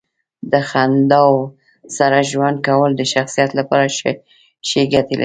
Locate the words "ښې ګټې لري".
4.67-5.19